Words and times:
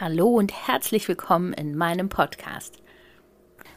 Hallo 0.00 0.28
und 0.28 0.66
herzlich 0.66 1.06
willkommen 1.08 1.52
in 1.52 1.76
meinem 1.76 2.08
Podcast. 2.08 2.78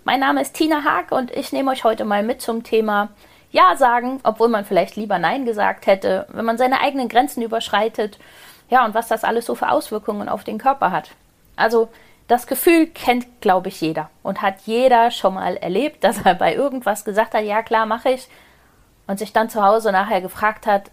Mein 0.06 0.22
Name 0.22 0.42
ist 0.42 0.54
Tina 0.54 0.86
Haag 0.86 1.12
und 1.12 1.32
ich 1.32 1.52
nehme 1.52 1.70
euch 1.70 1.84
heute 1.84 2.06
mal 2.06 2.24
mit 2.24 2.42
zum 2.42 2.64
Thema 2.64 3.10
Ja 3.52 3.76
sagen, 3.76 4.22
obwohl 4.24 4.48
man 4.48 4.64
vielleicht 4.64 4.96
lieber 4.96 5.20
Nein 5.20 5.44
gesagt 5.44 5.86
hätte, 5.86 6.26
wenn 6.32 6.46
man 6.46 6.58
seine 6.58 6.80
eigenen 6.80 7.10
Grenzen 7.10 7.42
überschreitet. 7.42 8.20
Ja, 8.70 8.86
und 8.86 8.94
was 8.94 9.10
das 9.10 9.26
alles 9.26 9.46
so 9.46 9.54
für 9.54 9.70
Auswirkungen 9.70 10.30
auf 10.30 10.46
den 10.46 10.60
Körper 10.60 10.92
hat. 10.92 11.12
Also, 11.58 11.90
das 12.28 12.48
Gefühl 12.48 12.88
kennt, 12.88 13.42
glaube 13.42 13.68
ich, 13.68 13.82
jeder 13.82 14.10
und 14.24 14.42
hat 14.42 14.62
jeder 14.62 15.12
schon 15.12 15.34
mal 15.34 15.58
erlebt, 15.58 16.06
dass 16.06 16.24
er 16.24 16.36
bei 16.36 16.56
irgendwas 16.56 17.04
gesagt 17.04 17.34
hat, 17.34 17.44
ja 17.44 17.64
klar, 17.64 17.86
mache 17.86 18.12
ich, 18.12 18.30
und 19.08 19.20
sich 19.20 19.34
dann 19.34 19.50
zu 19.50 19.62
Hause 19.62 19.92
nachher 19.92 20.22
gefragt 20.22 20.68
hat, 20.68 20.90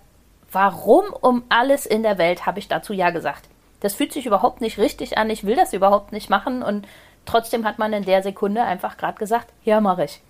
warum 0.51 1.05
um 1.21 1.45
alles 1.49 1.87
in 1.87 2.03
der 2.03 2.19
Welt 2.19 2.47
habe 2.47 2.59
ich 2.59 2.67
dazu 2.67 2.93
ja 2.93 3.11
gesagt? 3.11 3.50
Das 3.81 3.95
fühlt 3.95 4.13
sich 4.13 4.27
überhaupt 4.27 4.61
nicht 4.61 4.79
richtig 4.79 5.19
an, 5.19 5.31
ich 5.31 5.45
will 5.45 5.57
das 5.57 5.73
überhaupt 5.73 6.13
nicht 6.13 6.31
machen 6.31 6.63
und 6.63 6.87
trotzdem 7.25 7.65
hat 7.65 7.79
man 7.79 7.93
in 7.93 8.05
der 8.05 8.23
Sekunde 8.23 8.63
einfach 8.63 8.97
gerade 8.97 9.19
gesagt, 9.19 9.49
ja, 9.65 9.81
mache 9.81 10.05
ich. 10.05 10.21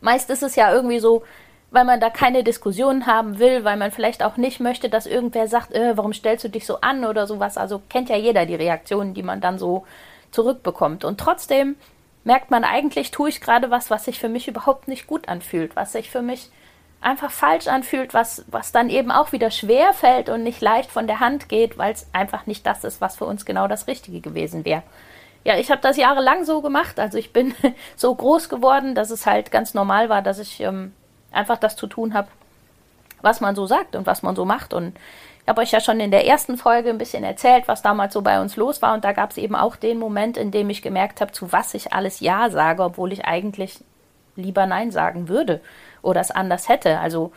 Meist 0.00 0.30
ist 0.30 0.42
es 0.42 0.56
ja 0.56 0.72
irgendwie 0.72 0.98
so, 0.98 1.22
weil 1.70 1.84
man 1.84 1.98
da 1.98 2.08
keine 2.08 2.44
Diskussionen 2.44 3.06
haben 3.06 3.38
will, 3.38 3.64
weil 3.64 3.76
man 3.76 3.90
vielleicht 3.90 4.22
auch 4.22 4.36
nicht 4.36 4.60
möchte, 4.60 4.88
dass 4.88 5.06
irgendwer 5.06 5.48
sagt, 5.48 5.72
äh, 5.72 5.96
warum 5.96 6.12
stellst 6.12 6.44
du 6.44 6.48
dich 6.48 6.66
so 6.66 6.80
an 6.80 7.04
oder 7.04 7.26
sowas. 7.26 7.56
Also 7.56 7.82
kennt 7.88 8.08
ja 8.08 8.16
jeder 8.16 8.46
die 8.46 8.54
Reaktionen, 8.54 9.12
die 9.12 9.24
man 9.24 9.40
dann 9.40 9.58
so 9.58 9.84
zurückbekommt. 10.30 11.04
Und 11.04 11.18
trotzdem 11.18 11.74
merkt 12.22 12.50
man 12.50 12.64
eigentlich, 12.64 13.10
tue 13.10 13.28
ich 13.28 13.40
gerade 13.40 13.70
was, 13.70 13.90
was 13.90 14.04
sich 14.04 14.20
für 14.20 14.28
mich 14.28 14.46
überhaupt 14.46 14.86
nicht 14.88 15.06
gut 15.06 15.28
anfühlt, 15.28 15.74
was 15.74 15.92
sich 15.92 16.10
für 16.10 16.22
mich 16.22 16.50
einfach 17.04 17.30
falsch 17.30 17.68
anfühlt, 17.68 18.14
was, 18.14 18.44
was 18.48 18.72
dann 18.72 18.88
eben 18.88 19.10
auch 19.10 19.32
wieder 19.32 19.50
schwer 19.50 19.92
fällt 19.92 20.28
und 20.28 20.42
nicht 20.42 20.60
leicht 20.60 20.90
von 20.90 21.06
der 21.06 21.20
Hand 21.20 21.48
geht, 21.48 21.76
weil 21.76 21.92
es 21.92 22.08
einfach 22.12 22.46
nicht 22.46 22.66
das 22.66 22.82
ist, 22.82 23.00
was 23.00 23.16
für 23.16 23.26
uns 23.26 23.44
genau 23.44 23.68
das 23.68 23.86
Richtige 23.86 24.20
gewesen 24.20 24.64
wäre. 24.64 24.82
Ja, 25.44 25.58
ich 25.58 25.70
habe 25.70 25.82
das 25.82 25.98
jahrelang 25.98 26.44
so 26.44 26.62
gemacht. 26.62 26.98
Also 26.98 27.18
ich 27.18 27.32
bin 27.32 27.54
so 27.96 28.14
groß 28.14 28.48
geworden, 28.48 28.94
dass 28.94 29.10
es 29.10 29.26
halt 29.26 29.50
ganz 29.50 29.74
normal 29.74 30.08
war, 30.08 30.22
dass 30.22 30.38
ich 30.38 30.60
ähm, 30.60 30.94
einfach 31.30 31.58
das 31.58 31.76
zu 31.76 31.86
tun 31.86 32.14
habe, 32.14 32.28
was 33.20 33.42
man 33.42 33.54
so 33.54 33.66
sagt 33.66 33.96
und 33.96 34.06
was 34.06 34.22
man 34.22 34.34
so 34.34 34.46
macht. 34.46 34.72
Und 34.72 34.96
ich 35.42 35.48
habe 35.48 35.60
euch 35.60 35.72
ja 35.72 35.80
schon 35.80 36.00
in 36.00 36.10
der 36.10 36.26
ersten 36.26 36.56
Folge 36.56 36.88
ein 36.88 36.98
bisschen 36.98 37.22
erzählt, 37.22 37.68
was 37.68 37.82
damals 37.82 38.14
so 38.14 38.22
bei 38.22 38.40
uns 38.40 38.56
los 38.56 38.80
war. 38.80 38.94
Und 38.94 39.04
da 39.04 39.12
gab 39.12 39.30
es 39.30 39.36
eben 39.36 39.54
auch 39.54 39.76
den 39.76 39.98
Moment, 39.98 40.38
in 40.38 40.50
dem 40.50 40.70
ich 40.70 40.80
gemerkt 40.80 41.20
habe, 41.20 41.32
zu 41.32 41.52
was 41.52 41.74
ich 41.74 41.92
alles 41.92 42.20
Ja 42.20 42.48
sage, 42.48 42.82
obwohl 42.82 43.12
ich 43.12 43.26
eigentlich 43.26 43.80
lieber 44.36 44.64
Nein 44.64 44.90
sagen 44.90 45.28
würde 45.28 45.60
oder 46.04 46.20
es 46.20 46.30
anders 46.30 46.68
hätte. 46.68 46.98
Also 47.00 47.32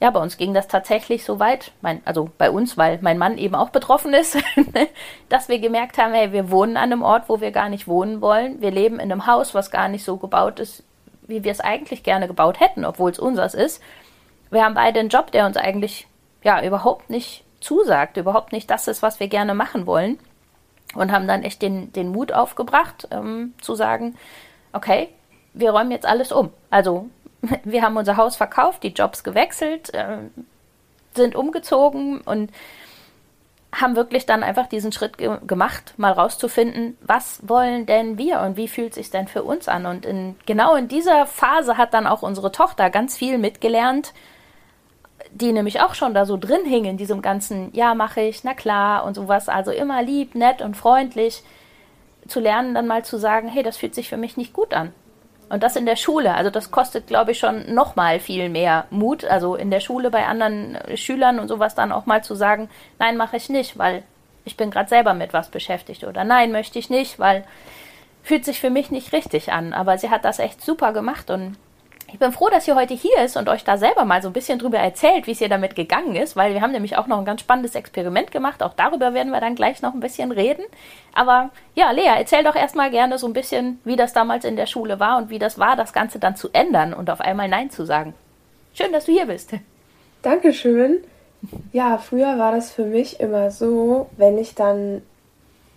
ja, 0.00 0.10
bei 0.10 0.20
uns 0.20 0.36
ging 0.36 0.54
das 0.54 0.68
tatsächlich 0.68 1.24
so 1.24 1.40
weit, 1.40 1.72
mein, 1.80 2.00
also 2.04 2.30
bei 2.38 2.50
uns, 2.50 2.76
weil 2.76 2.98
mein 3.02 3.18
Mann 3.18 3.36
eben 3.36 3.56
auch 3.56 3.70
betroffen 3.70 4.14
ist, 4.14 4.38
dass 5.28 5.48
wir 5.48 5.58
gemerkt 5.58 5.98
haben, 5.98 6.12
hey, 6.12 6.32
wir 6.32 6.50
wohnen 6.50 6.76
an 6.76 6.92
einem 6.92 7.02
Ort, 7.02 7.28
wo 7.28 7.40
wir 7.40 7.50
gar 7.50 7.68
nicht 7.68 7.88
wohnen 7.88 8.20
wollen. 8.20 8.60
Wir 8.60 8.70
leben 8.70 8.96
in 8.96 9.10
einem 9.10 9.26
Haus, 9.26 9.54
was 9.54 9.72
gar 9.72 9.88
nicht 9.88 10.04
so 10.04 10.16
gebaut 10.16 10.60
ist, 10.60 10.84
wie 11.26 11.42
wir 11.42 11.50
es 11.50 11.60
eigentlich 11.60 12.04
gerne 12.04 12.28
gebaut 12.28 12.60
hätten, 12.60 12.84
obwohl 12.84 13.10
es 13.10 13.18
unseres 13.18 13.54
ist. 13.54 13.82
Wir 14.50 14.64
haben 14.64 14.74
beide 14.74 15.00
einen 15.00 15.08
Job, 15.08 15.32
der 15.32 15.46
uns 15.46 15.56
eigentlich 15.56 16.06
ja 16.44 16.62
überhaupt 16.64 17.10
nicht 17.10 17.44
zusagt, 17.60 18.16
überhaupt 18.16 18.52
nicht 18.52 18.70
das 18.70 18.86
ist, 18.86 19.02
was 19.02 19.18
wir 19.18 19.26
gerne 19.26 19.54
machen 19.54 19.86
wollen. 19.86 20.18
Und 20.94 21.12
haben 21.12 21.26
dann 21.26 21.42
echt 21.42 21.60
den, 21.60 21.92
den 21.92 22.08
Mut 22.08 22.32
aufgebracht, 22.32 23.08
ähm, 23.10 23.52
zu 23.60 23.74
sagen, 23.74 24.16
okay, 24.72 25.08
wir 25.52 25.72
räumen 25.72 25.90
jetzt 25.90 26.06
alles 26.06 26.32
um. 26.32 26.50
Also 26.70 27.10
wir 27.64 27.82
haben 27.82 27.96
unser 27.96 28.16
Haus 28.16 28.36
verkauft, 28.36 28.82
die 28.82 28.88
Jobs 28.88 29.24
gewechselt, 29.24 29.92
äh, 29.94 30.18
sind 31.14 31.34
umgezogen 31.34 32.20
und 32.20 32.50
haben 33.72 33.96
wirklich 33.96 34.24
dann 34.24 34.42
einfach 34.42 34.66
diesen 34.66 34.92
Schritt 34.92 35.18
ge 35.18 35.38
gemacht, 35.46 35.94
mal 35.98 36.12
rauszufinden, 36.12 36.96
was 37.02 37.40
wollen 37.46 37.84
denn 37.84 38.16
wir 38.16 38.40
und 38.40 38.56
wie 38.56 38.68
fühlt 38.68 38.94
sich 38.94 39.10
denn 39.10 39.28
für 39.28 39.42
uns 39.42 39.68
an? 39.68 39.84
Und 39.84 40.06
in, 40.06 40.36
genau 40.46 40.74
in 40.74 40.88
dieser 40.88 41.26
Phase 41.26 41.76
hat 41.76 41.92
dann 41.92 42.06
auch 42.06 42.22
unsere 42.22 42.50
Tochter 42.50 42.88
ganz 42.88 43.16
viel 43.16 43.36
mitgelernt, 43.36 44.14
die 45.32 45.52
nämlich 45.52 45.80
auch 45.80 45.94
schon 45.94 46.14
da 46.14 46.24
so 46.24 46.38
drin 46.38 46.64
hing 46.64 46.86
in 46.86 46.96
diesem 46.96 47.20
ganzen, 47.20 47.70
ja, 47.74 47.94
mache 47.94 48.22
ich, 48.22 48.42
na 48.42 48.54
klar 48.54 49.04
und 49.04 49.14
sowas. 49.14 49.50
Also 49.50 49.70
immer 49.70 50.02
lieb, 50.02 50.34
nett 50.34 50.62
und 50.62 50.76
freundlich 50.76 51.42
zu 52.26 52.40
lernen, 52.40 52.74
dann 52.74 52.86
mal 52.86 53.04
zu 53.04 53.18
sagen, 53.18 53.48
hey, 53.48 53.62
das 53.62 53.76
fühlt 53.76 53.94
sich 53.94 54.08
für 54.08 54.16
mich 54.16 54.38
nicht 54.38 54.54
gut 54.54 54.72
an. 54.72 54.92
Und 55.48 55.62
das 55.62 55.76
in 55.76 55.86
der 55.86 55.96
Schule. 55.96 56.34
Also 56.34 56.50
das 56.50 56.70
kostet, 56.70 57.06
glaube 57.06 57.32
ich, 57.32 57.38
schon 57.38 57.72
noch 57.74 57.96
mal 57.96 58.20
viel 58.20 58.48
mehr 58.48 58.86
Mut. 58.90 59.24
Also 59.24 59.54
in 59.54 59.70
der 59.70 59.80
Schule 59.80 60.10
bei 60.10 60.26
anderen 60.26 60.74
äh, 60.76 60.96
Schülern 60.96 61.38
und 61.38 61.48
sowas 61.48 61.74
dann 61.74 61.92
auch 61.92 62.06
mal 62.06 62.22
zu 62.22 62.34
sagen, 62.34 62.68
nein, 62.98 63.16
mache 63.16 63.36
ich 63.36 63.48
nicht, 63.48 63.78
weil 63.78 64.02
ich 64.44 64.56
bin 64.56 64.70
gerade 64.70 64.88
selber 64.88 65.14
mit 65.14 65.32
was 65.32 65.48
beschäftigt. 65.48 66.04
Oder 66.04 66.24
nein, 66.24 66.52
möchte 66.52 66.78
ich 66.78 66.90
nicht, 66.90 67.18
weil 67.18 67.44
fühlt 68.22 68.44
sich 68.44 68.60
für 68.60 68.70
mich 68.70 68.90
nicht 68.90 69.12
richtig 69.12 69.52
an. 69.52 69.72
Aber 69.72 69.96
sie 69.96 70.10
hat 70.10 70.24
das 70.24 70.38
echt 70.38 70.60
super 70.62 70.92
gemacht 70.92 71.30
und 71.30 71.56
ich 72.10 72.18
bin 72.18 72.32
froh, 72.32 72.48
dass 72.48 72.64
sie 72.64 72.72
heute 72.72 72.94
hier 72.94 73.18
ist 73.22 73.36
und 73.36 73.48
euch 73.48 73.64
da 73.64 73.76
selber 73.76 74.04
mal 74.06 74.22
so 74.22 74.28
ein 74.28 74.32
bisschen 74.32 74.58
drüber 74.58 74.78
erzählt, 74.78 75.26
wie 75.26 75.32
es 75.32 75.40
ihr 75.40 75.50
damit 75.50 75.76
gegangen 75.76 76.16
ist, 76.16 76.36
weil 76.36 76.54
wir 76.54 76.62
haben 76.62 76.72
nämlich 76.72 76.96
auch 76.96 77.06
noch 77.06 77.18
ein 77.18 77.26
ganz 77.26 77.42
spannendes 77.42 77.74
Experiment 77.74 78.30
gemacht. 78.30 78.62
Auch 78.62 78.72
darüber 78.74 79.12
werden 79.12 79.30
wir 79.30 79.40
dann 79.40 79.54
gleich 79.54 79.82
noch 79.82 79.92
ein 79.92 80.00
bisschen 80.00 80.32
reden. 80.32 80.64
Aber 81.14 81.50
ja, 81.74 81.90
Lea, 81.90 82.08
erzähl 82.16 82.42
doch 82.44 82.54
erstmal 82.54 82.90
gerne 82.90 83.18
so 83.18 83.26
ein 83.26 83.34
bisschen, 83.34 83.78
wie 83.84 83.96
das 83.96 84.14
damals 84.14 84.46
in 84.46 84.56
der 84.56 84.66
Schule 84.66 84.98
war 84.98 85.18
und 85.18 85.28
wie 85.28 85.38
das 85.38 85.58
war, 85.58 85.76
das 85.76 85.92
Ganze 85.92 86.18
dann 86.18 86.34
zu 86.34 86.48
ändern 86.52 86.94
und 86.94 87.10
auf 87.10 87.20
einmal 87.20 87.48
Nein 87.48 87.70
zu 87.70 87.84
sagen. 87.84 88.14
Schön, 88.72 88.92
dass 88.92 89.04
du 89.04 89.12
hier 89.12 89.26
bist. 89.26 89.52
Dankeschön. 90.22 90.98
Ja, 91.72 91.98
früher 91.98 92.38
war 92.38 92.52
das 92.52 92.70
für 92.72 92.84
mich 92.84 93.20
immer 93.20 93.50
so, 93.50 94.08
wenn 94.16 94.38
ich 94.38 94.54
dann 94.54 95.02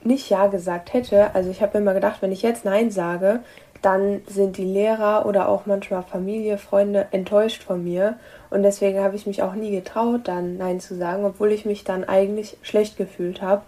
nicht 0.04 0.30
Ja 0.30 0.48
gesagt 0.48 0.94
hätte, 0.94 1.36
also 1.36 1.50
ich 1.50 1.62
habe 1.62 1.78
immer 1.78 1.94
gedacht, 1.94 2.22
wenn 2.22 2.32
ich 2.32 2.42
jetzt 2.42 2.66
Nein 2.66 2.92
sage, 2.92 3.42
dann 3.82 4.22
sind 4.28 4.58
die 4.58 4.66
Lehrer 4.66 5.26
oder 5.26 5.50
auch 5.50 5.66
manchmal 5.66 6.04
Familie, 6.04 6.58
Freunde 6.58 7.08
enttäuscht 7.12 7.64
von 7.64 7.84
mir. 7.84 8.18
Und 8.52 8.64
deswegen 8.64 9.00
habe 9.00 9.16
ich 9.16 9.26
mich 9.26 9.42
auch 9.42 9.54
nie 9.54 9.72
getraut, 9.72 10.22
dann 10.26 10.58
Nein 10.58 10.80
zu 10.80 10.96
sagen, 10.96 11.26
obwohl 11.26 11.52
ich 11.52 11.66
mich 11.66 11.84
dann 11.84 12.04
eigentlich 12.04 12.58
schlecht 12.62 12.98
gefühlt 12.98 13.42
habe. 13.42 13.64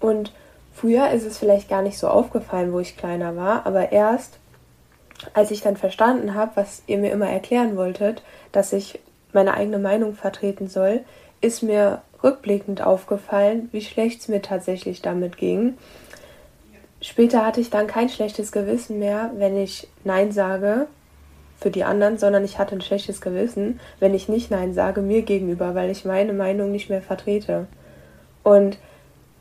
Und 0.00 0.32
früher 0.72 1.10
ist 1.10 1.24
es 1.24 1.38
vielleicht 1.38 1.68
gar 1.68 1.82
nicht 1.82 1.98
so 1.98 2.08
aufgefallen, 2.08 2.72
wo 2.72 2.80
ich 2.80 2.96
kleiner 2.96 3.36
war, 3.36 3.66
aber 3.66 3.92
erst 3.92 4.38
als 5.32 5.50
ich 5.50 5.62
dann 5.62 5.76
verstanden 5.76 6.34
habe, 6.34 6.52
was 6.56 6.82
ihr 6.86 6.98
mir 6.98 7.12
immer 7.12 7.30
erklären 7.30 7.76
wolltet, 7.76 8.22
dass 8.52 8.72
ich 8.72 8.98
meine 9.32 9.54
eigene 9.54 9.78
Meinung 9.78 10.14
vertreten 10.14 10.68
soll, 10.68 11.00
ist 11.40 11.62
mir 11.62 12.02
rückblickend 12.24 12.82
aufgefallen, 12.82 13.68
wie 13.70 13.82
schlecht 13.82 14.22
es 14.22 14.28
mir 14.28 14.42
tatsächlich 14.42 15.02
damit 15.02 15.36
ging 15.36 15.74
Später 17.04 17.44
hatte 17.44 17.60
ich 17.60 17.68
dann 17.68 17.86
kein 17.86 18.08
schlechtes 18.08 18.50
Gewissen 18.50 18.98
mehr, 18.98 19.30
wenn 19.36 19.58
ich 19.58 19.88
Nein 20.04 20.32
sage 20.32 20.86
für 21.60 21.70
die 21.70 21.84
anderen, 21.84 22.16
sondern 22.16 22.46
ich 22.46 22.58
hatte 22.58 22.74
ein 22.74 22.80
schlechtes 22.80 23.20
Gewissen, 23.20 23.78
wenn 24.00 24.14
ich 24.14 24.30
nicht 24.30 24.50
Nein 24.50 24.72
sage 24.72 25.02
mir 25.02 25.20
gegenüber, 25.20 25.74
weil 25.74 25.90
ich 25.90 26.06
meine 26.06 26.32
Meinung 26.32 26.72
nicht 26.72 26.88
mehr 26.88 27.02
vertrete. 27.02 27.66
Und 28.42 28.78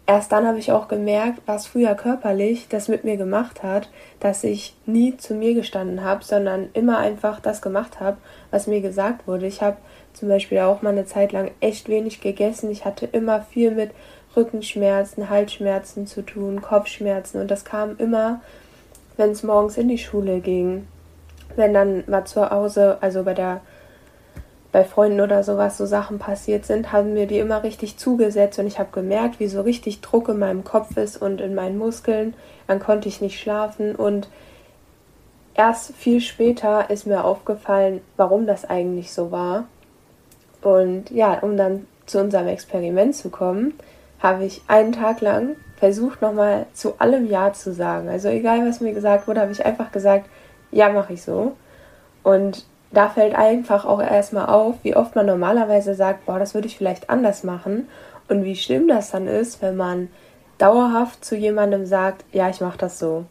erst 0.06 0.34
dann 0.34 0.46
habe 0.46 0.60
ich 0.60 0.74
auch 0.74 0.90
gemerkt, 0.90 1.40
was 1.46 1.66
früher 1.66 1.96
körperlich 1.96 2.68
das 2.68 2.90
mit 2.90 3.06
mir 3.06 3.16
gemacht 3.16 3.64
hat, 3.64 3.90
dass 4.20 4.44
ich 4.44 4.76
nie 4.86 5.16
zu 5.16 5.34
mir 5.34 5.54
gestanden 5.54 6.04
habe, 6.04 6.26
sondern 6.26 6.68
immer 6.74 6.98
einfach 6.98 7.40
das 7.40 7.62
gemacht 7.62 8.02
habe, 8.02 8.18
was 8.52 8.68
mir 8.68 8.82
gesagt 8.82 9.26
wurde. 9.26 9.48
Ich 9.48 9.62
habe 9.62 9.78
zum 10.14 10.30
Beispiel 10.30 10.60
auch 10.60 10.82
mal 10.82 10.92
eine 10.92 11.06
Zeit 11.06 11.32
lang 11.32 11.52
echt 11.60 11.90
wenig 11.90 12.22
gegessen. 12.22 12.72
Ich 12.72 12.86
hatte 12.86 13.06
immer 13.06 13.42
viel 13.42 13.72
mit 13.72 13.92
Rückenschmerzen, 14.36 15.30
Halsschmerzen 15.30 16.08
zu 16.08 16.22
tun, 16.24 16.62
Kopfschmerzen 16.62 17.42
und 17.42 17.52
das 17.52 17.66
kam 17.66 17.98
immer, 17.98 18.42
wenn 19.18 19.32
es 19.32 19.44
morgens 19.44 19.78
in 19.78 19.88
die 19.88 19.98
Schule 19.98 20.40
ging. 20.40 20.88
Wenn 21.56 21.74
dann 21.74 22.04
mal 22.08 22.26
zu 22.26 22.50
Hause, 22.50 22.98
also 23.02 23.24
bei 23.24 23.34
der 23.34 23.62
bei 24.74 24.84
Freunden 24.84 25.22
oder 25.22 25.44
sowas 25.44 25.78
so 25.78 25.86
Sachen 25.86 26.18
passiert 26.18 26.66
sind, 26.66 26.92
haben 26.92 27.14
mir 27.14 27.28
die 27.28 27.38
immer 27.38 27.62
richtig 27.62 27.98
zugesetzt 27.98 28.58
und 28.58 28.66
ich 28.66 28.80
habe 28.80 28.90
gemerkt, 28.92 29.40
wie 29.40 29.48
so 29.48 29.62
richtig 29.62 30.02
Druck 30.02 30.30
in 30.30 30.40
meinem 30.40 30.64
Kopf 30.64 30.98
ist 30.98 31.16
und 31.16 31.42
in 31.42 31.54
meinen 31.54 31.78
Muskeln. 31.78 32.34
Dann 32.66 32.80
konnte 32.80 33.08
ich 33.08 33.22
nicht 33.22 33.40
schlafen 33.40 33.96
und 33.96 34.30
erst 35.54 35.96
viel 35.96 36.22
später 36.22 36.90
ist 36.90 37.06
mir 37.06 37.24
aufgefallen, 37.24 38.02
warum 38.18 38.48
das 38.48 38.66
eigentlich 38.66 39.14
so 39.14 39.32
war. 39.32 39.66
Und 40.64 41.12
ja, 41.12 41.40
um 41.40 41.58
dann 41.58 41.86
zu 42.06 42.20
unserem 42.20 42.48
Experiment 42.48 43.16
zu 43.16 43.30
kommen, 43.30 43.74
habe 44.20 44.46
ich 44.46 44.62
einen 44.68 44.94
Tag 44.94 45.22
lang 45.22 45.58
versucht, 45.78 46.22
nochmal 46.22 46.66
zu 46.74 47.00
allem 47.00 47.30
Ja 47.30 47.52
zu 47.52 47.74
sagen. 47.74 48.08
Also 48.08 48.30
egal, 48.30 48.66
was 48.68 48.80
mir 48.80 48.94
gesagt 48.94 49.28
wurde, 49.28 49.42
habe 49.42 49.52
ich 49.52 49.66
einfach 49.66 49.92
gesagt, 49.92 50.28
ja, 50.72 50.90
mache 50.90 51.14
ich 51.14 51.22
so. 51.22 51.58
Und 52.24 52.66
da 52.92 53.10
fällt 53.10 53.36
einfach 53.36 53.86
auch 53.86 54.02
erstmal 54.02 54.46
auf, 54.46 54.76
wie 54.84 54.96
oft 54.96 55.16
man 55.16 55.26
normalerweise 55.26 55.94
sagt, 55.96 56.26
boah, 56.26 56.40
das 56.40 56.54
würde 56.54 56.68
ich 56.68 56.78
vielleicht 56.78 57.10
anders 57.10 57.44
machen. 57.44 57.90
Und 58.30 58.46
wie 58.46 58.56
schlimm 58.56 58.88
das 58.88 59.12
dann 59.12 59.28
ist, 59.28 59.62
wenn 59.62 59.76
man 59.76 60.08
dauerhaft 60.58 61.26
zu 61.26 61.36
jemandem 61.36 61.86
sagt, 61.86 62.24
ja, 62.32 62.50
ich 62.50 62.62
mache 62.62 62.78
das 62.78 63.00
so. 63.00 63.26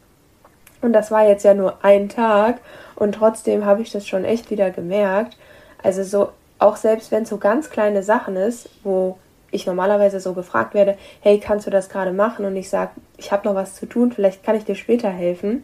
Und 0.82 0.92
das 0.92 1.10
war 1.10 1.26
jetzt 1.26 1.44
ja 1.44 1.54
nur 1.54 1.82
ein 1.82 2.08
Tag 2.08 2.58
und 2.96 3.14
trotzdem 3.14 3.64
habe 3.64 3.82
ich 3.82 3.92
das 3.92 4.06
schon 4.06 4.24
echt 4.24 4.50
wieder 4.50 4.70
gemerkt. 4.70 5.38
Also 5.82 6.02
so, 6.02 6.30
auch 6.62 6.76
selbst 6.76 7.10
wenn 7.10 7.24
es 7.24 7.28
so 7.28 7.38
ganz 7.38 7.70
kleine 7.70 8.02
Sachen 8.02 8.36
ist, 8.36 8.68
wo 8.82 9.18
ich 9.50 9.66
normalerweise 9.66 10.18
so 10.18 10.32
gefragt 10.32 10.74
werde, 10.74 10.96
hey, 11.20 11.38
kannst 11.38 11.66
du 11.66 11.70
das 11.70 11.88
gerade 11.88 12.12
machen? 12.12 12.44
Und 12.44 12.56
ich 12.56 12.70
sage, 12.70 12.92
ich 13.18 13.32
habe 13.32 13.46
noch 13.46 13.54
was 13.54 13.74
zu 13.74 13.86
tun, 13.86 14.12
vielleicht 14.12 14.42
kann 14.42 14.56
ich 14.56 14.64
dir 14.64 14.74
später 14.74 15.10
helfen. 15.10 15.62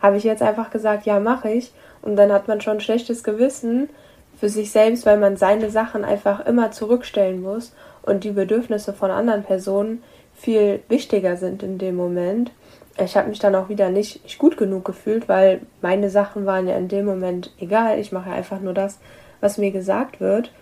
Habe 0.00 0.16
ich 0.16 0.24
jetzt 0.24 0.42
einfach 0.42 0.70
gesagt, 0.70 1.06
ja, 1.06 1.20
mache 1.20 1.50
ich. 1.50 1.72
Und 2.02 2.16
dann 2.16 2.32
hat 2.32 2.48
man 2.48 2.60
schon 2.60 2.78
ein 2.78 2.80
schlechtes 2.80 3.22
Gewissen 3.22 3.88
für 4.38 4.48
sich 4.48 4.72
selbst, 4.72 5.06
weil 5.06 5.18
man 5.18 5.36
seine 5.36 5.70
Sachen 5.70 6.04
einfach 6.04 6.44
immer 6.46 6.70
zurückstellen 6.70 7.42
muss 7.42 7.74
und 8.02 8.24
die 8.24 8.30
Bedürfnisse 8.30 8.94
von 8.94 9.10
anderen 9.10 9.42
Personen 9.42 10.02
viel 10.34 10.80
wichtiger 10.88 11.36
sind 11.36 11.62
in 11.62 11.76
dem 11.76 11.96
Moment. 11.96 12.50
Ich 12.98 13.16
habe 13.16 13.28
mich 13.28 13.38
dann 13.38 13.54
auch 13.54 13.68
wieder 13.68 13.90
nicht, 13.90 14.38
gut 14.38 14.56
genug 14.56 14.84
gefühlt, 14.84 15.28
weil 15.28 15.60
meine 15.82 16.10
Sachen 16.10 16.46
waren 16.46 16.66
ja 16.66 16.76
in 16.76 16.88
dem 16.88 17.04
Moment 17.04 17.52
egal. 17.58 17.98
Ich 17.98 18.12
mache 18.12 18.30
einfach 18.30 18.60
nur 18.60 18.74
das, 18.74 18.98
was 19.40 19.58
mir 19.58 19.70
gesagt 19.70 20.20
wird. 20.20 20.52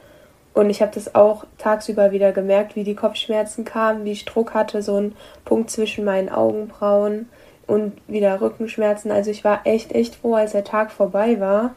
Und 0.54 0.70
ich 0.70 0.82
habe 0.82 0.92
das 0.92 1.14
auch 1.14 1.44
tagsüber 1.58 2.10
wieder 2.10 2.32
gemerkt, 2.32 2.74
wie 2.74 2.84
die 2.84 2.96
Kopfschmerzen 2.96 3.64
kamen, 3.64 4.04
wie 4.04 4.12
ich 4.12 4.24
Druck 4.24 4.54
hatte, 4.54 4.82
so 4.82 5.00
ein 5.00 5.14
Punkt 5.44 5.70
zwischen 5.70 6.04
meinen 6.04 6.28
Augenbrauen 6.28 7.28
und 7.66 7.92
wieder 8.08 8.40
Rückenschmerzen. 8.40 9.12
Also 9.12 9.30
ich 9.30 9.44
war 9.44 9.60
echt, 9.64 9.92
echt 9.92 10.16
froh, 10.16 10.34
als 10.34 10.52
der 10.52 10.64
Tag 10.64 10.90
vorbei 10.90 11.38
war. 11.38 11.74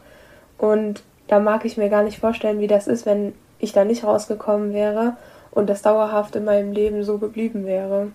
Und 0.58 1.02
da 1.28 1.38
mag 1.38 1.64
ich 1.64 1.76
mir 1.76 1.90
gar 1.90 2.02
nicht 2.02 2.18
vorstellen, 2.18 2.58
wie 2.58 2.66
das 2.66 2.88
ist, 2.88 3.06
wenn 3.06 3.34
ich 3.58 3.72
da 3.72 3.84
nicht 3.84 4.04
rausgekommen 4.04 4.72
wäre 4.72 5.16
und 5.52 5.70
das 5.70 5.82
dauerhaft 5.82 6.34
in 6.34 6.44
meinem 6.44 6.72
Leben 6.72 7.04
so 7.04 7.18
geblieben 7.18 7.66
wäre. 7.66 8.08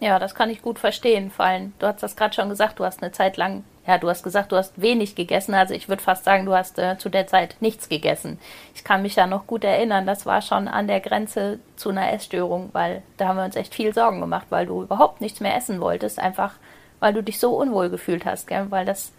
Ja, 0.00 0.18
das 0.18 0.34
kann 0.34 0.50
ich 0.50 0.62
gut 0.62 0.78
verstehen. 0.78 1.30
Vor 1.30 1.44
allem, 1.44 1.72
du 1.78 1.86
hast 1.86 2.02
das 2.02 2.16
gerade 2.16 2.34
schon 2.34 2.48
gesagt, 2.48 2.78
du 2.78 2.84
hast 2.84 3.02
eine 3.02 3.12
Zeit 3.12 3.36
lang, 3.36 3.64
ja, 3.88 3.96
du 3.96 4.10
hast 4.10 4.22
gesagt, 4.22 4.52
du 4.52 4.56
hast 4.56 4.80
wenig 4.80 5.14
gegessen. 5.14 5.54
Also 5.54 5.72
ich 5.72 5.88
würde 5.88 6.02
fast 6.02 6.24
sagen, 6.24 6.44
du 6.44 6.54
hast 6.54 6.78
äh, 6.78 6.98
zu 6.98 7.08
der 7.08 7.26
Zeit 7.26 7.56
nichts 7.60 7.88
gegessen. 7.88 8.38
Ich 8.74 8.84
kann 8.84 9.00
mich 9.00 9.16
ja 9.16 9.26
noch 9.26 9.46
gut 9.46 9.64
erinnern, 9.64 10.04
das 10.04 10.26
war 10.26 10.42
schon 10.42 10.68
an 10.68 10.86
der 10.86 11.00
Grenze 11.00 11.58
zu 11.76 11.88
einer 11.88 12.12
Essstörung, 12.12 12.68
weil 12.74 13.02
da 13.16 13.28
haben 13.28 13.38
wir 13.38 13.46
uns 13.46 13.56
echt 13.56 13.74
viel 13.74 13.94
Sorgen 13.94 14.20
gemacht, 14.20 14.48
weil 14.50 14.66
du 14.66 14.82
überhaupt 14.82 15.22
nichts 15.22 15.40
mehr 15.40 15.56
essen 15.56 15.80
wolltest, 15.80 16.18
einfach 16.18 16.52
weil 17.00 17.14
du 17.14 17.22
dich 17.22 17.38
so 17.38 17.56
unwohl 17.56 17.88
gefühlt 17.88 18.26
hast, 18.26 18.46
gell? 18.46 18.66
weil 18.68 18.84
das 18.84 19.12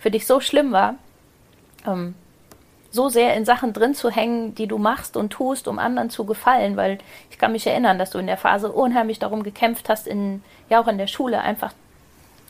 für 0.00 0.10
dich 0.10 0.26
so 0.26 0.40
schlimm 0.40 0.72
war. 0.72 0.96
Ähm, 1.86 2.16
so 2.90 3.08
sehr 3.08 3.36
in 3.36 3.44
Sachen 3.44 3.72
drin 3.72 3.94
zu 3.94 4.10
hängen, 4.10 4.56
die 4.56 4.66
du 4.66 4.76
machst 4.76 5.16
und 5.16 5.30
tust, 5.30 5.68
um 5.68 5.78
anderen 5.78 6.10
zu 6.10 6.24
gefallen, 6.24 6.76
weil 6.76 6.98
ich 7.30 7.38
kann 7.38 7.52
mich 7.52 7.64
erinnern, 7.64 8.00
dass 8.00 8.10
du 8.10 8.18
in 8.18 8.26
der 8.26 8.36
Phase 8.36 8.72
unheimlich 8.72 9.20
darum 9.20 9.44
gekämpft 9.44 9.88
hast, 9.88 10.08
in, 10.08 10.42
ja 10.68 10.82
auch 10.82 10.88
in 10.88 10.98
der 10.98 11.06
Schule 11.06 11.40
einfach 11.40 11.72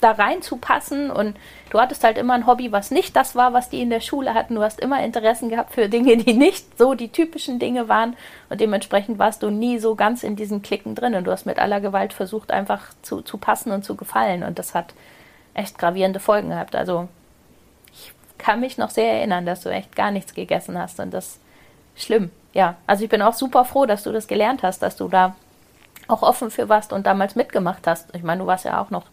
da 0.01 0.13
reinzupassen 0.13 1.11
und 1.11 1.37
du 1.71 1.81
hattest 1.81 2.05
halt 2.05 2.19
immer 2.19 2.35
ein 2.35 2.47
Hobby, 2.47 2.73
was 2.73 2.91
nicht 2.91 3.15
das 3.17 3.35
war, 3.35 3.53
was 3.53 3.69
die 3.69 3.81
in 3.81 3.91
der 3.91 4.01
Schule 4.01 4.35
hatten. 4.35 4.55
Du 4.55 4.63
hast 4.63 4.81
immer 4.81 5.03
Interessen 5.03 5.49
gehabt 5.49 5.73
für 5.73 5.89
Dinge, 5.89 6.17
die 6.17 6.33
nicht 6.33 6.79
so 6.79 6.95
die 6.95 7.11
typischen 7.11 7.59
Dinge 7.59 7.89
waren 7.89 8.17
und 8.49 8.61
dementsprechend 8.61 9.19
warst 9.19 9.43
du 9.43 9.51
nie 9.51 9.79
so 9.79 9.95
ganz 9.95 10.23
in 10.23 10.37
diesen 10.37 10.63
Klicken 10.63 10.95
drin 10.95 11.15
und 11.15 11.25
du 11.25 11.31
hast 11.31 11.47
mit 11.47 11.59
aller 11.59 11.81
Gewalt 11.81 12.13
versucht, 12.13 12.51
einfach 12.51 12.89
zu, 13.03 13.23
zu 13.23 13.39
passen 13.39 13.73
und 13.73 13.85
zu 13.85 13.97
gefallen 13.97 14.43
und 14.43 14.59
das 14.59 14.75
hat 14.75 14.95
echt 15.55 15.79
gravierende 15.79 16.21
Folgen 16.21 16.51
gehabt. 16.51 16.75
Also 16.75 17.09
kann 18.39 18.61
mich 18.61 18.79
noch 18.79 18.91
sehr 18.91 19.13
erinnern, 19.13 19.45
dass 19.45 19.61
du 19.61 19.69
echt 19.69 19.95
gar 19.95 20.11
nichts 20.11 20.35
gegessen 20.35 20.79
hast 20.79 20.99
und 20.99 21.13
das 21.13 21.39
ist 21.95 22.05
schlimm. 22.05 22.31
Ja, 22.53 22.77
also 22.87 23.05
ich 23.05 23.11
bin 23.11 23.23
auch 23.23 23.35
super 23.35 23.65
froh, 23.65 23.87
dass 23.87 24.03
du 24.03 24.13
das 24.13 24.27
gelernt 24.27 24.63
hast, 24.63 24.83
dass 24.83 24.97
du 24.97 25.09
da 25.09 25.37
auch 26.09 26.23
offen 26.23 26.51
für 26.51 26.69
warst 26.69 26.93
und 26.93 27.07
damals 27.07 27.37
mitgemacht 27.37 27.87
hast. 27.87 28.15
Ich 28.15 28.23
meine, 28.23 28.41
du 28.41 28.47
warst 28.47 28.65
ja 28.65 28.81
auch 28.81 28.91
noch 28.91 29.05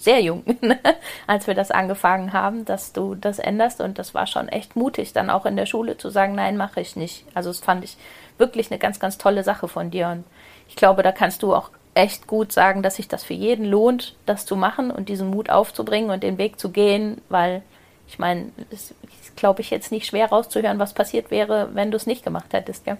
sehr 0.00 0.20
jung, 0.20 0.42
als 1.26 1.46
wir 1.46 1.54
das 1.54 1.70
angefangen 1.70 2.32
haben, 2.32 2.64
dass 2.64 2.94
du 2.94 3.14
das 3.14 3.38
änderst 3.38 3.82
und 3.82 3.98
das 3.98 4.14
war 4.14 4.26
schon 4.26 4.48
echt 4.48 4.74
mutig, 4.74 5.12
dann 5.12 5.28
auch 5.28 5.44
in 5.44 5.56
der 5.56 5.66
Schule 5.66 5.98
zu 5.98 6.08
sagen, 6.08 6.34
nein, 6.34 6.56
mache 6.56 6.80
ich 6.80 6.96
nicht. 6.96 7.26
Also 7.34 7.50
das 7.50 7.60
fand 7.60 7.84
ich 7.84 7.98
wirklich 8.38 8.70
eine 8.70 8.78
ganz, 8.78 8.98
ganz 8.98 9.18
tolle 9.18 9.44
Sache 9.44 9.68
von 9.68 9.90
dir 9.90 10.08
und 10.08 10.24
ich 10.68 10.76
glaube, 10.76 11.02
da 11.02 11.12
kannst 11.12 11.42
du 11.42 11.54
auch 11.54 11.70
echt 11.92 12.26
gut 12.26 12.50
sagen, 12.50 12.82
dass 12.82 12.96
sich 12.96 13.08
das 13.08 13.24
für 13.24 13.34
jeden 13.34 13.66
lohnt, 13.66 14.16
das 14.24 14.46
zu 14.46 14.56
machen 14.56 14.90
und 14.90 15.10
diesen 15.10 15.28
Mut 15.28 15.50
aufzubringen 15.50 16.10
und 16.10 16.22
den 16.22 16.38
Weg 16.38 16.58
zu 16.58 16.70
gehen, 16.70 17.20
weil 17.28 17.62
ich 18.08 18.18
meine, 18.18 18.52
es 18.70 18.94
ist, 19.20 19.36
glaube 19.36 19.60
ich, 19.60 19.70
jetzt 19.70 19.92
nicht 19.92 20.06
schwer 20.06 20.30
rauszuhören, 20.30 20.78
was 20.78 20.94
passiert 20.94 21.30
wäre, 21.30 21.68
wenn 21.74 21.90
du 21.90 21.96
es 21.96 22.06
nicht 22.06 22.24
gemacht 22.24 22.52
hättest, 22.52 22.86
gell? 22.86 22.96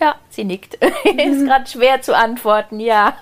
Ja, 0.00 0.16
sie 0.30 0.44
nickt. 0.44 0.74
ist 1.04 1.44
gerade 1.46 1.66
schwer 1.66 2.02
zu 2.02 2.16
antworten, 2.16 2.80
ja. 2.80 3.14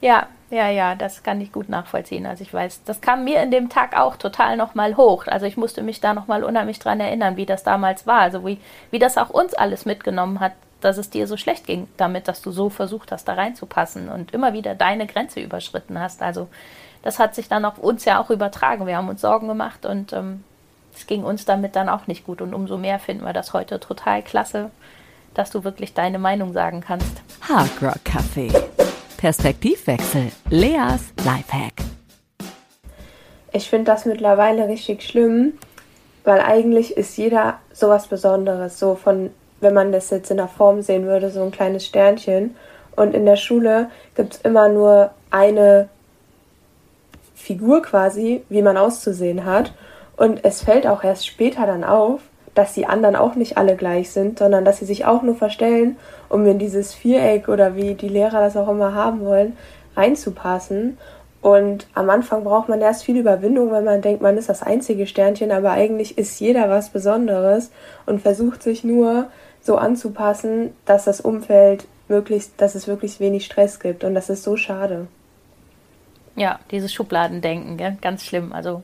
Ja, 0.00 0.26
ja, 0.50 0.68
ja, 0.68 0.94
das 0.94 1.22
kann 1.24 1.40
ich 1.40 1.50
gut 1.50 1.68
nachvollziehen. 1.68 2.24
Also 2.24 2.42
ich 2.42 2.54
weiß, 2.54 2.84
das 2.84 3.00
kam 3.00 3.24
mir 3.24 3.42
in 3.42 3.50
dem 3.50 3.68
Tag 3.68 3.98
auch 3.98 4.16
total 4.16 4.56
nochmal 4.56 4.96
hoch. 4.96 5.26
Also 5.26 5.46
ich 5.46 5.56
musste 5.56 5.82
mich 5.82 6.00
da 6.00 6.14
nochmal 6.14 6.44
unheimlich 6.44 6.78
dran 6.78 7.00
erinnern, 7.00 7.36
wie 7.36 7.46
das 7.46 7.64
damals 7.64 8.06
war. 8.06 8.20
Also 8.20 8.46
wie, 8.46 8.58
wie 8.90 9.00
das 9.00 9.18
auch 9.18 9.30
uns 9.30 9.54
alles 9.54 9.86
mitgenommen 9.86 10.38
hat, 10.38 10.52
dass 10.80 10.98
es 10.98 11.10
dir 11.10 11.26
so 11.26 11.36
schlecht 11.36 11.66
ging, 11.66 11.88
damit, 11.96 12.28
dass 12.28 12.42
du 12.42 12.52
so 12.52 12.70
versucht 12.70 13.10
hast, 13.10 13.26
da 13.26 13.34
reinzupassen 13.34 14.08
und 14.08 14.32
immer 14.32 14.52
wieder 14.52 14.76
deine 14.76 15.06
Grenze 15.06 15.40
überschritten 15.40 15.98
hast. 15.98 16.22
Also 16.22 16.48
das 17.02 17.18
hat 17.18 17.34
sich 17.34 17.48
dann 17.48 17.64
auf 17.64 17.78
uns 17.78 18.04
ja 18.04 18.20
auch 18.20 18.30
übertragen. 18.30 18.86
Wir 18.86 18.96
haben 18.96 19.08
uns 19.08 19.22
Sorgen 19.22 19.48
gemacht 19.48 19.84
und 19.84 20.12
ähm, 20.12 20.44
es 20.94 21.06
ging 21.06 21.24
uns 21.24 21.44
damit 21.44 21.74
dann 21.74 21.88
auch 21.88 22.06
nicht 22.06 22.24
gut. 22.24 22.40
Und 22.40 22.54
umso 22.54 22.78
mehr 22.78 23.00
finden 23.00 23.24
wir 23.24 23.32
das 23.32 23.52
heute 23.52 23.80
total 23.80 24.22
klasse, 24.22 24.70
dass 25.34 25.50
du 25.50 25.64
wirklich 25.64 25.92
deine 25.92 26.20
Meinung 26.20 26.52
sagen 26.52 26.82
kannst. 26.82 27.20
Hard 27.48 27.82
Rock 27.82 28.00
Café. 28.04 28.75
Perspektivwechsel. 29.16 30.30
Leas 30.50 31.12
Lifehack. 31.24 31.74
Ich 33.52 33.70
finde 33.70 33.86
das 33.86 34.04
mittlerweile 34.04 34.68
richtig 34.68 35.02
schlimm, 35.02 35.54
weil 36.24 36.40
eigentlich 36.40 36.96
ist 36.96 37.16
jeder 37.16 37.58
sowas 37.72 38.06
Besonderes. 38.06 38.78
So 38.78 38.94
von, 38.94 39.30
wenn 39.60 39.74
man 39.74 39.92
das 39.92 40.10
jetzt 40.10 40.30
in 40.30 40.36
der 40.36 40.48
Form 40.48 40.82
sehen 40.82 41.06
würde, 41.06 41.30
so 41.30 41.42
ein 41.42 41.50
kleines 41.50 41.86
Sternchen. 41.86 42.56
Und 42.94 43.14
in 43.14 43.26
der 43.26 43.36
Schule 43.36 43.90
gibt 44.14 44.34
es 44.34 44.40
immer 44.42 44.68
nur 44.68 45.10
eine 45.30 45.88
Figur 47.34 47.82
quasi, 47.82 48.42
wie 48.48 48.62
man 48.62 48.76
auszusehen 48.76 49.44
hat. 49.44 49.72
Und 50.16 50.44
es 50.44 50.62
fällt 50.62 50.86
auch 50.86 51.04
erst 51.04 51.26
später 51.26 51.66
dann 51.66 51.84
auf, 51.84 52.20
dass 52.56 52.72
die 52.72 52.86
anderen 52.86 53.16
auch 53.16 53.34
nicht 53.34 53.58
alle 53.58 53.76
gleich 53.76 54.10
sind, 54.10 54.38
sondern 54.38 54.64
dass 54.64 54.78
sie 54.78 54.86
sich 54.86 55.04
auch 55.04 55.22
nur 55.22 55.36
verstellen, 55.36 55.96
um 56.28 56.44
in 56.46 56.58
dieses 56.58 56.94
Viereck 56.94 57.48
oder 57.48 57.76
wie 57.76 57.94
die 57.94 58.08
Lehrer 58.08 58.40
das 58.40 58.56
auch 58.56 58.68
immer 58.68 58.94
haben 58.94 59.24
wollen, 59.24 59.56
reinzupassen. 59.94 60.96
Und 61.42 61.86
am 61.94 62.10
Anfang 62.10 62.44
braucht 62.44 62.68
man 62.68 62.80
erst 62.80 63.04
viel 63.04 63.18
Überwindung, 63.18 63.70
weil 63.70 63.82
man 63.82 64.00
denkt, 64.00 64.22
man 64.22 64.38
ist 64.38 64.48
das 64.48 64.62
einzige 64.62 65.06
Sternchen, 65.06 65.52
aber 65.52 65.72
eigentlich 65.72 66.16
ist 66.18 66.40
jeder 66.40 66.68
was 66.70 66.88
Besonderes 66.88 67.70
und 68.06 68.22
versucht 68.22 68.62
sich 68.62 68.82
nur 68.82 69.26
so 69.60 69.76
anzupassen, 69.76 70.74
dass 70.86 71.04
das 71.04 71.20
Umfeld 71.20 71.86
möglichst, 72.08 72.52
dass 72.56 72.74
es 72.74 72.88
wirklich 72.88 73.20
wenig 73.20 73.44
Stress 73.44 73.80
gibt. 73.80 74.02
Und 74.02 74.14
das 74.14 74.30
ist 74.30 74.42
so 74.42 74.56
schade. 74.56 75.08
Ja, 76.36 76.58
dieses 76.70 76.92
Schubladendenken, 76.92 77.76
gell? 77.76 77.96
ganz 78.00 78.24
schlimm. 78.24 78.52
Also 78.52 78.82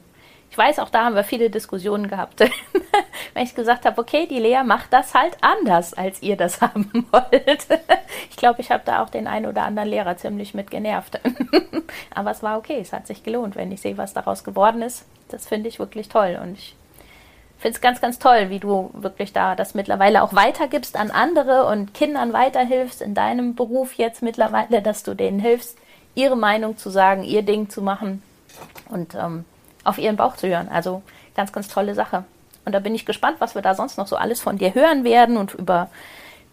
ich 0.52 0.58
weiß, 0.58 0.80
auch 0.80 0.90
da 0.90 1.06
haben 1.06 1.14
wir 1.14 1.24
viele 1.24 1.48
Diskussionen 1.48 2.08
gehabt, 2.08 2.40
wenn 3.32 3.42
ich 3.42 3.54
gesagt 3.54 3.86
habe, 3.86 3.98
okay, 3.98 4.26
die 4.26 4.38
Lea 4.38 4.62
macht 4.62 4.92
das 4.92 5.14
halt 5.14 5.38
anders, 5.40 5.94
als 5.94 6.22
ihr 6.22 6.36
das 6.36 6.60
haben 6.60 7.06
wollt. 7.10 7.66
ich 8.28 8.36
glaube, 8.36 8.60
ich 8.60 8.70
habe 8.70 8.82
da 8.84 9.02
auch 9.02 9.08
den 9.08 9.26
einen 9.26 9.46
oder 9.46 9.62
anderen 9.62 9.88
Lehrer 9.88 10.18
ziemlich 10.18 10.52
mit 10.52 10.70
genervt. 10.70 11.18
Aber 12.14 12.32
es 12.32 12.42
war 12.42 12.58
okay, 12.58 12.78
es 12.82 12.92
hat 12.92 13.06
sich 13.06 13.22
gelohnt, 13.22 13.56
wenn 13.56 13.72
ich 13.72 13.80
sehe, 13.80 13.96
was 13.96 14.12
daraus 14.12 14.44
geworden 14.44 14.82
ist. 14.82 15.06
Das 15.30 15.48
finde 15.48 15.70
ich 15.70 15.78
wirklich 15.78 16.10
toll 16.10 16.38
und 16.42 16.58
ich 16.58 16.76
finde 17.56 17.76
es 17.76 17.80
ganz, 17.80 18.02
ganz 18.02 18.18
toll, 18.18 18.50
wie 18.50 18.58
du 18.58 18.90
wirklich 18.92 19.32
da 19.32 19.54
das 19.54 19.72
mittlerweile 19.72 20.22
auch 20.22 20.34
weitergibst 20.34 20.96
an 20.96 21.10
andere 21.10 21.64
und 21.64 21.94
Kindern 21.94 22.34
weiterhilfst 22.34 23.00
in 23.00 23.14
deinem 23.14 23.54
Beruf 23.54 23.94
jetzt 23.94 24.20
mittlerweile, 24.20 24.82
dass 24.82 25.02
du 25.02 25.14
denen 25.14 25.40
hilfst, 25.40 25.78
ihre 26.14 26.36
Meinung 26.36 26.76
zu 26.76 26.90
sagen, 26.90 27.22
ihr 27.24 27.40
Ding 27.40 27.70
zu 27.70 27.80
machen 27.80 28.22
und 28.90 29.14
ähm, 29.14 29.46
auf 29.84 29.98
ihren 29.98 30.16
Bauch 30.16 30.36
zu 30.36 30.48
hören. 30.48 30.68
Also 30.68 31.02
ganz, 31.34 31.52
ganz 31.52 31.68
tolle 31.68 31.94
Sache. 31.94 32.24
Und 32.64 32.72
da 32.72 32.78
bin 32.78 32.94
ich 32.94 33.06
gespannt, 33.06 33.36
was 33.40 33.54
wir 33.54 33.62
da 33.62 33.74
sonst 33.74 33.98
noch 33.98 34.06
so 34.06 34.16
alles 34.16 34.40
von 34.40 34.58
dir 34.58 34.74
hören 34.74 35.04
werden 35.04 35.36
und 35.36 35.54
über 35.54 35.88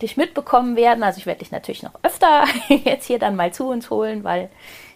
dich 0.02 0.18
mitbekommen 0.18 0.76
werden. 0.76 1.04
Also 1.04 1.20
ich 1.20 1.26
werde 1.26 1.40
dich 1.40 1.52
natürlich 1.52 1.84
noch 1.84 1.94
öfter 2.04 2.46
jetzt 2.70 3.06
hier 3.06 3.20
dann 3.20 3.36
mal 3.36 3.54
zu 3.54 3.68
uns 3.68 3.90
holen, 3.90 4.24
weil 4.24 4.50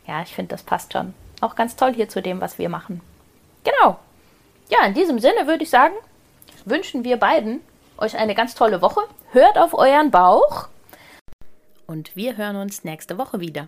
ja, 0.08 0.22
ich 0.22 0.34
finde, 0.34 0.50
das 0.50 0.64
passt 0.64 0.94
schon. 0.94 1.14
Auch 1.42 1.56
ganz 1.56 1.76
toll 1.76 1.94
hier 1.94 2.10
zu 2.10 2.22
dem, 2.22 2.42
was 2.42 2.58
wir 2.58 2.70
machen. 2.70 3.02
Genau. 3.64 4.00
Ja, 4.70 4.86
in 4.86 4.94
diesem 4.94 5.20
Sinne 5.20 5.46
würde 5.46 5.64
ich 5.64 5.70
sagen, 5.70 5.94
wünschen 6.66 7.04
wir 7.04 7.18
beiden 7.18 7.62
euch 7.98 8.18
eine 8.18 8.36
ganz 8.36 8.56
tolle 8.56 8.82
Woche. 8.82 9.02
Hört 9.32 9.58
auf 9.58 9.74
euren 9.74 10.12
Bauch. 10.12 10.68
Und 11.86 12.16
wir 12.16 12.38
hören 12.38 12.56
uns 12.56 12.84
nächste 12.84 13.18
Woche 13.18 13.40
wieder. 13.40 13.68